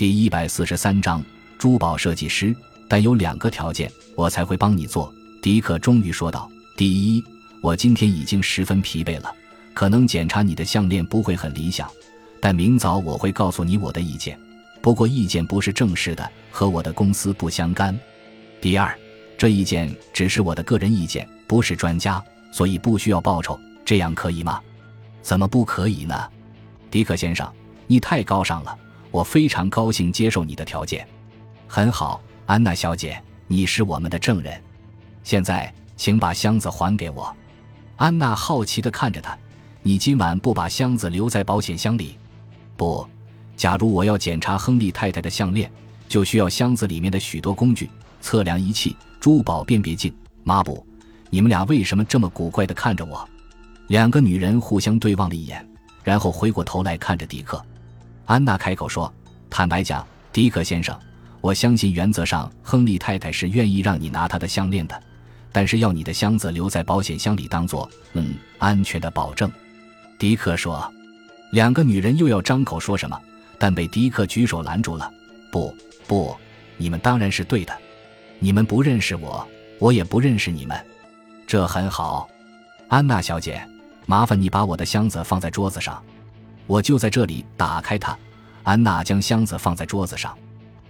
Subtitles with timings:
[0.00, 1.22] 第一百四十三章
[1.58, 2.56] 珠宝设计师，
[2.88, 5.12] 但有两个条件，我才会帮你做。
[5.42, 7.22] 迪克终于说道：“第一，
[7.60, 9.30] 我今天已经十分疲惫了，
[9.74, 11.86] 可能检查你的项链不会很理想，
[12.40, 14.40] 但明早我会告诉你我的意见。
[14.80, 17.94] 不过意见不是正式的，和我的公司不相干。
[18.58, 18.98] 第二，
[19.36, 23.60] 这意见只是我的个人意见，不是专家，所以不需要报酬。
[23.84, 24.62] 这样可以吗？
[25.20, 26.26] 怎么不可以呢？
[26.90, 27.46] 迪克先生，
[27.86, 28.74] 你太高尚了。”
[29.10, 31.06] 我非常高兴接受你的条件，
[31.66, 34.60] 很好，安娜小姐，你是我们的证人。
[35.24, 37.34] 现在，请把箱子还给我。
[37.96, 39.36] 安娜好奇地看着他，
[39.82, 42.16] 你今晚不把箱子留在保险箱里？
[42.76, 43.06] 不，
[43.56, 45.70] 假如我要检查亨利太太的项链，
[46.08, 47.90] 就需要箱子里面的许多工具、
[48.20, 50.86] 测量仪器、珠宝辨别镜、抹布。
[51.28, 53.28] 你们俩为什么这么古怪地看着我？
[53.88, 55.68] 两个女人互相对望了一眼，
[56.04, 57.60] 然后回过头来看着迪克。
[58.30, 59.12] 安娜开口说
[59.50, 60.96] ：“坦白讲，迪克先生，
[61.40, 65.02] 我相信原则上亨利太太是愿意让你拿她的项链的，
[65.50, 69.50] 但是要你的箱子留在保险箱里，当做嗯安全的保证。”
[70.16, 70.88] 迪克说。
[71.50, 73.20] 两个女人又要张口说什么，
[73.58, 75.10] 但被迪克举手拦住了。
[75.50, 75.74] “不，
[76.06, 76.36] 不，
[76.76, 77.76] 你们当然是对的。
[78.38, 79.44] 你们不认识我，
[79.80, 80.80] 我也不认识你们，
[81.48, 82.28] 这很好。
[82.86, 83.60] 安娜小姐，
[84.06, 86.00] 麻烦你把我的箱子放在桌子上。”
[86.70, 88.16] 我就在这里，打开它。
[88.62, 90.38] 安娜将箱子放在桌子上。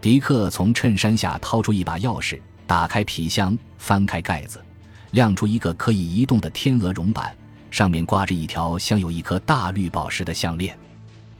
[0.00, 4.64] 迪克从衬衫下掏出一把钥匙，打开皮箱，翻开盖子，
[5.10, 7.36] 亮出一个可以移动的天鹅绒板，
[7.72, 10.78] 上面挂着一条镶有一颗大绿宝石的项链。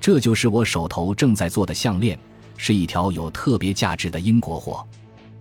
[0.00, 2.18] 这就是我手头正在做的项链，
[2.56, 4.84] 是一条有特别价值的英国货。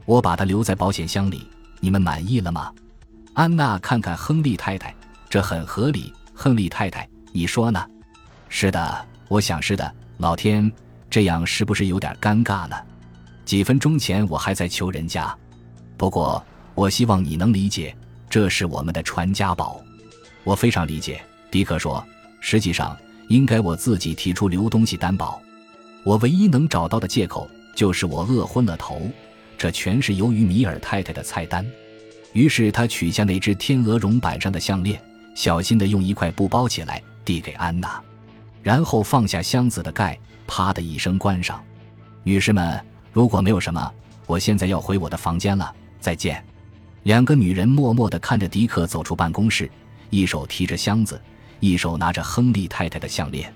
[0.05, 1.47] 我把它留在保险箱里。
[1.79, 2.71] 你们满意了吗？
[3.33, 4.93] 安娜看看亨利太太，
[5.27, 6.13] 这很合理。
[6.35, 7.83] 亨利太太，你说呢？
[8.55, 9.91] 是的，我想是的。
[10.17, 10.71] 老天，
[11.09, 12.75] 这样是不是有点尴尬呢？
[13.43, 15.35] 几分钟前我还在求人家，
[15.97, 16.41] 不过
[16.75, 17.97] 我希望你能理解，
[18.29, 19.81] 这是我们的传家宝。
[20.43, 21.19] 我非常理解，
[21.49, 22.05] 迪克说。
[22.41, 22.95] 实际上，
[23.27, 25.41] 应该我自己提出留东西担保。
[26.03, 29.09] 我唯一能找到的借口就是我饿昏了头，
[29.57, 31.65] 这全是由于米尔太太的菜单。
[32.33, 35.01] 于是他取下那只天鹅绒板上的项链，
[35.33, 37.99] 小心地用一块布包起来，递给安娜。
[38.63, 41.61] 然后放下箱子的盖，啪的一声关上。
[42.23, 43.91] 女士们，如果没有什么，
[44.25, 45.71] 我现在要回我的房间了。
[45.99, 46.43] 再见。
[47.03, 49.69] 两个女人默默地看着迪克走出办公室，
[50.09, 51.21] 一手提着箱子，
[51.59, 53.53] 一手拿着亨利太太的项链。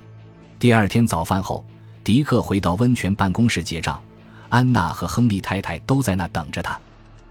[0.59, 1.65] 第二天早饭后，
[2.03, 4.01] 迪克回到温泉办公室结账，
[4.49, 6.77] 安娜和亨利太太都在那等着他。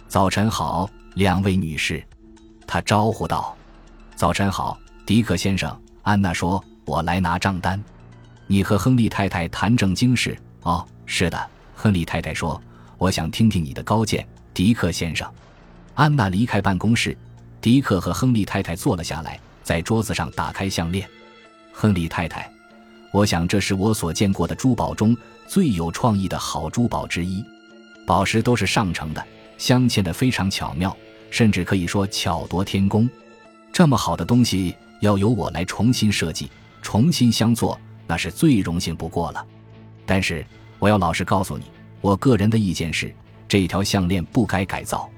[0.09, 2.03] 早晨好，两位女士，
[2.67, 3.55] 他招呼道。
[4.15, 5.79] 早晨好，迪克先生。
[6.03, 6.65] 安娜说。
[6.87, 7.83] 我来拿账单，
[8.47, 10.87] 你和亨利太太谈正经事哦。
[11.05, 12.61] 是的，亨利太太说，
[12.97, 15.29] 我想听听你的高见，迪克先生。
[15.95, 17.17] 安娜离开办公室，
[17.61, 21.09] 迪克和亨利太太坐了下来，在桌子上打开项链。
[21.73, 22.49] 亨利太太，
[23.11, 25.17] 我想这是我所见过的珠宝中
[25.49, 27.45] 最有创意的好珠宝之一，
[28.07, 29.27] 宝石都是上乘的，
[29.59, 30.97] 镶嵌的非常巧妙，
[31.31, 33.11] 甚至可以说巧夺天工。
[33.73, 36.49] 这么好的东西要由我来重新设计。
[36.87, 37.77] 重新相做，
[38.07, 39.45] 那是最荣幸不过了。
[40.07, 40.47] 但是
[40.79, 41.65] 我要老实告诉你，
[42.01, 43.13] 我个人的意见是，
[43.49, 45.11] 这条项链不该改造。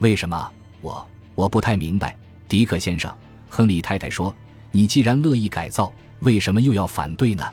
[0.00, 0.50] 为什么？
[0.80, 2.16] 我我不太明白，
[2.48, 3.08] 迪克先生。
[3.48, 4.34] 亨利太太说
[4.72, 7.44] ：“你既然乐意改造，为什么又要反对呢？”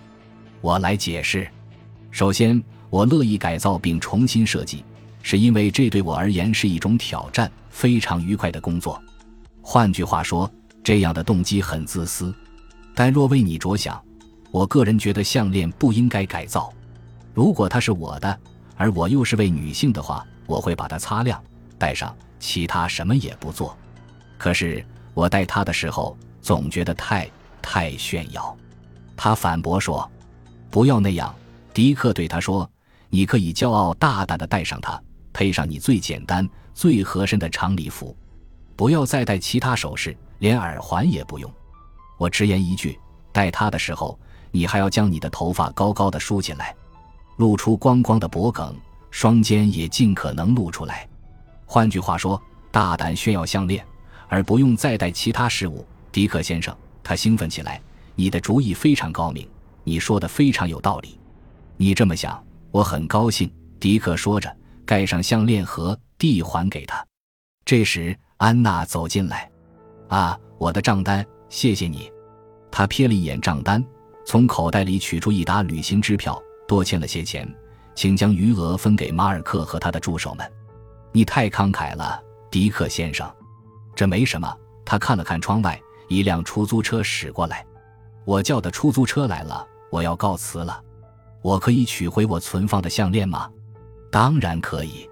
[0.59, 1.47] 我来解释。
[2.09, 4.83] 首先，我乐意改造并重新设计，
[5.21, 8.99] 是因为这对我而言是一种挑战，非常愉快的工作。
[9.61, 10.51] 换句话说，
[10.83, 12.33] 这样的动机很自私。
[12.93, 14.01] 但若为你着想，
[14.51, 16.71] 我个人觉得项链不应该改造。
[17.33, 18.39] 如果它是我的，
[18.75, 21.41] 而我又是位女性的话，我会把它擦亮，
[21.77, 23.77] 戴上，其他什么也不做。
[24.37, 27.29] 可是我戴它的时候，总觉得太
[27.61, 28.55] 太炫耀。
[29.15, 30.09] 他反驳说
[30.69, 31.33] ：“不要那样。”
[31.73, 32.69] 迪克对他说
[33.09, 35.01] ：“你可以骄傲大胆地戴上它，
[35.31, 38.17] 配上你最简单、最合身的长礼服，
[38.75, 41.49] 不要再戴其他首饰，连耳环也不用。”
[42.21, 42.99] 我直言一句，
[43.31, 44.15] 戴它的时候，
[44.51, 46.75] 你还要将你的头发高高的梳起来，
[47.37, 48.79] 露出光光的脖颈，
[49.09, 51.09] 双肩也尽可能露出来。
[51.65, 52.39] 换句话说，
[52.69, 53.83] 大胆炫耀项链，
[54.27, 55.83] 而不用再戴其他饰物。
[56.11, 57.81] 迪克先生，他兴奋起来。
[58.13, 59.49] 你的主意非常高明，
[59.83, 61.17] 你说的非常有道理。
[61.75, 62.39] 你这么想，
[62.69, 63.51] 我很高兴。
[63.79, 67.03] 迪克说着，盖上项链盒，递还给他。
[67.65, 69.49] 这时，安娜走进来。
[70.07, 71.25] 啊，我的账单。
[71.51, 72.09] 谢谢你，
[72.71, 73.85] 他瞥了一眼账单，
[74.25, 77.45] 从口袋里取出一沓旅行支票，多欠了些钱，
[77.93, 80.51] 请将余额分给马尔克和他的助手们。
[81.11, 83.29] 你太慷慨了，迪克先生。
[83.93, 84.51] 这没什么。
[84.85, 87.65] 他看了看窗外，一辆出租车驶过来。
[88.23, 90.81] 我叫的出租车来了，我要告辞了。
[91.41, 93.51] 我可以取回我存放的项链吗？
[94.09, 95.07] 当然可以。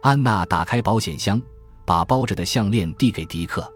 [0.00, 1.42] 安娜打开保险箱，
[1.84, 3.68] 把包着的项链递给迪克。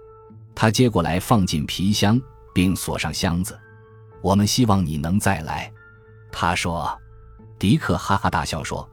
[0.56, 2.20] 他接过来，放进皮箱，
[2.52, 3.56] 并锁上箱子。
[4.22, 5.70] 我们希望你能再来，
[6.32, 6.98] 他说。
[7.58, 8.86] 迪克哈哈大笑说：“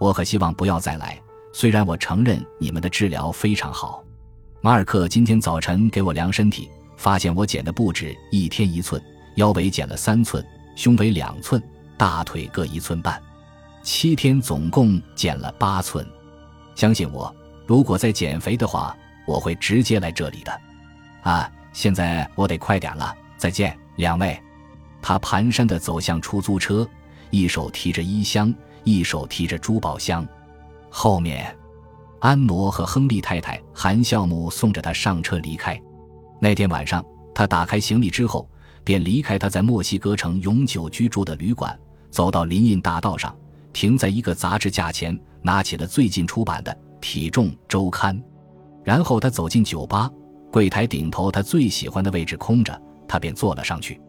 [0.00, 1.20] 我可希望不要再来。
[1.52, 4.02] 虽然我承认你们的治疗非常好。”
[4.60, 9.00] 马尔克今天早晨给我量身体，发现我减的不止一天一寸，
[9.36, 10.44] 腰围减了三寸，
[10.74, 11.62] 胸围两寸，
[11.96, 13.22] 大腿各一寸半，
[13.84, 16.04] 七天总共减了八寸。
[16.74, 17.32] 相信我，
[17.68, 18.96] 如果再减肥的话，
[19.28, 20.60] 我会直接来这里的。
[21.22, 24.40] 啊，现在我得快点了，再见，两位。
[25.00, 26.88] 他蹒跚地走向出租车，
[27.30, 28.52] 一手提着衣箱，
[28.84, 30.26] 一手提着珠宝箱。
[30.90, 31.54] 后面，
[32.20, 35.80] 安罗和亨利太太含笑目送着他上车离开。
[36.40, 37.04] 那天晚上，
[37.34, 38.48] 他打开行李之后，
[38.82, 41.78] 便离开他在墨西哥城永久居住的旅馆，
[42.10, 43.36] 走到林荫大道上，
[43.72, 48.16] 停在一个杂志架前，拿起了最近出版的《体重周刊》。
[48.82, 50.10] 然后他走进酒吧，
[50.50, 54.00] 柜台顶头他最喜欢的位置空着，他便坐了上去。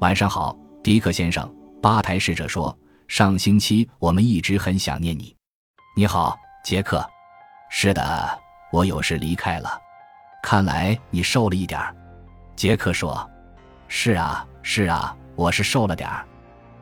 [0.00, 1.50] 晚上好，迪克先生。
[1.80, 2.76] 吧台侍者说
[3.06, 5.34] ：“上星期我们一直很想念你。”
[5.96, 7.04] 你好，杰克。
[7.70, 8.38] 是的，
[8.72, 9.78] 我有事离开了。
[10.42, 11.94] 看来你瘦了一点儿。
[12.56, 13.28] 杰克说
[13.86, 16.26] ：“是啊，是啊，我是瘦了点儿。”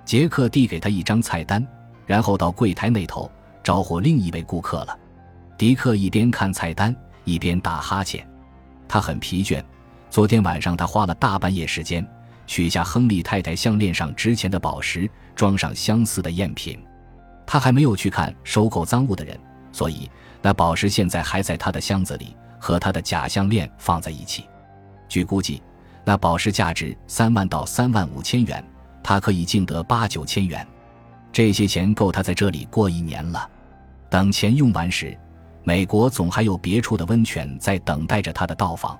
[0.04, 1.66] 杰克递给他一张菜单，
[2.06, 3.30] 然后到柜台那头
[3.62, 4.98] 招呼另一位顾客了。
[5.58, 6.94] 迪克一边看菜单，
[7.24, 8.26] 一边打哈欠。
[8.88, 9.62] 他很疲倦。
[10.10, 12.06] 昨天晚上他花了大半夜时间。
[12.48, 16.78] 取下亨利太太项链上值钱的宝石，装上相似的赝品。
[17.44, 19.36] 他还没有去看收购赃物的人，
[19.72, 20.08] 所以
[20.40, 24.44] 那宝石现在还在他的箱子里，和他的假项链放在一起。
[25.08, 25.60] 据估计，
[26.04, 28.64] 那宝石价值三万到三万五千元，
[29.02, 30.64] 他可以净得八九千元。
[31.32, 33.50] 这些钱够他在这里过一年了。
[34.08, 35.18] 等钱用完时，
[35.66, 38.96] 美国总还有别处的温泉在等待着他的到访。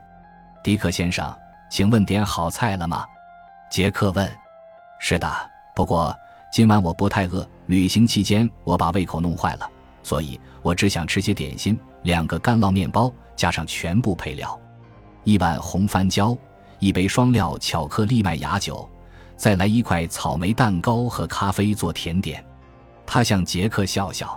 [0.65, 1.33] 迪克先生，
[1.71, 3.07] 请问点好菜了吗？
[3.71, 4.29] 杰克问
[4.99, 5.33] ：“是的，
[5.77, 6.13] 不过
[6.51, 7.49] 今晚我不太饿。
[7.67, 9.71] 旅行期间我把胃口弄坏了，
[10.03, 14.61] 所以我只想吃些点心，两个干酪面包加上全部配料，
[15.23, 16.37] 一碗红番椒，
[16.81, 18.91] 一杯双料巧克力麦芽酒，
[19.37, 22.45] 再来一块草莓蛋糕和咖啡做甜点。”
[23.07, 24.37] 他向杰克笑笑：“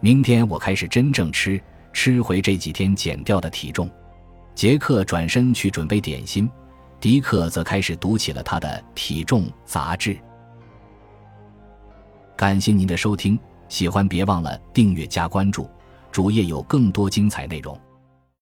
[0.00, 1.60] 明天我开始真正吃，
[1.92, 3.90] 吃回这几天减掉的体重。”
[4.54, 6.50] 杰克转身去准备点心。
[7.00, 10.18] 迪克则开始读起了他的体重杂志。
[12.36, 15.70] 感谢您的收听，喜欢别忘了订阅加关注，
[16.10, 17.78] 主页有更多精彩内容。